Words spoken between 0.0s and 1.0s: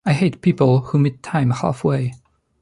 I hate people who